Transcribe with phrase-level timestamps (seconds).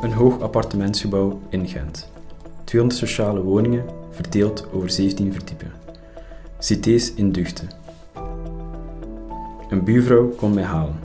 [0.00, 2.10] Een hoog appartementsgebouw in Gent.
[2.64, 5.72] 200 sociale woningen verdeeld over 17 verdiepen.
[6.58, 7.68] Cités in Duchten.
[9.68, 10.98] Een buurvrouw komt mij halen.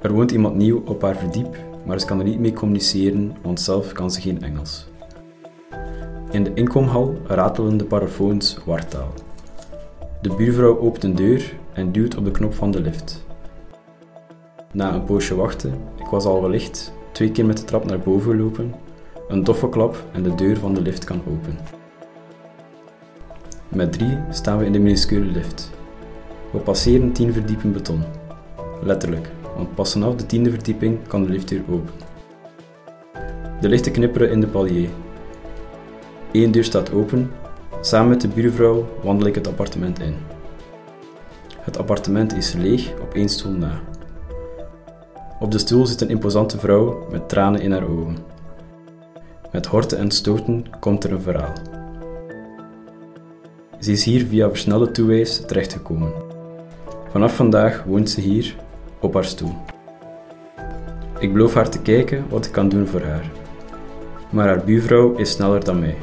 [0.00, 3.60] Er woont iemand nieuw op haar verdiep, maar ze kan er niet mee communiceren, want
[3.60, 4.86] zelf kan ze geen Engels.
[6.30, 9.12] In de inkomhal ratelen de parafoons wartaal.
[10.22, 13.24] De buurvrouw opent een deur en duwt op de knop van de lift.
[14.72, 18.30] Na een poosje wachten, ik was al wellicht twee keer met de trap naar boven
[18.30, 18.74] gelopen,
[19.28, 21.58] een doffe klap en de deur van de lift kan open.
[23.68, 25.70] Met drie staan we in de minuscule lift.
[26.50, 28.02] We passeren tien verdiepen beton.
[28.82, 31.94] Letterlijk, want pas vanaf de tiende verdieping kan de lift weer open.
[33.60, 34.88] De lichten knipperen in de palier.
[36.32, 37.30] Eén deur staat open.
[37.80, 40.14] Samen met de buurvrouw wandel ik het appartement in.
[41.58, 43.80] Het appartement is leeg op één stoel na.
[45.42, 48.16] Op de stoel zit een imposante vrouw met tranen in haar ogen.
[49.52, 51.52] Met horten en stoten komt er een verhaal.
[53.78, 56.12] Ze is hier via versnelde toewijs terechtgekomen.
[57.10, 58.56] Vanaf vandaag woont ze hier
[59.00, 59.54] op haar stoel.
[61.18, 63.30] Ik beloof haar te kijken wat ik kan doen voor haar.
[64.30, 65.96] Maar haar buurvrouw is sneller dan mij.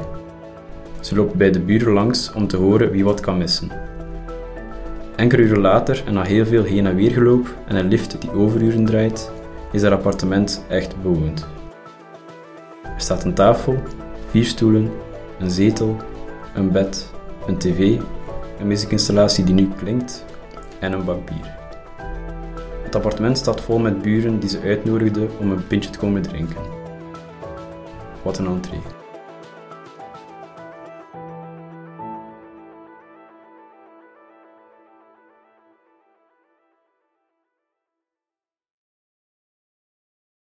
[1.00, 3.70] Ze loopt bij de buren langs om te horen wie wat kan missen.
[5.20, 8.32] Enkele uren later en na heel veel heen en weer geloop en een lift die
[8.32, 9.30] overuren draait,
[9.72, 11.46] is haar appartement echt bewoond.
[12.82, 13.82] Er staat een tafel,
[14.28, 14.90] vier stoelen,
[15.38, 15.96] een zetel,
[16.54, 17.10] een bed,
[17.46, 17.98] een tv,
[18.58, 20.24] een muziekinstallatie die nu klinkt
[20.78, 21.56] en een bak bier.
[22.82, 26.62] Het appartement staat vol met buren die ze uitnodigden om een pintje te komen drinken.
[28.22, 28.99] Wat een entree.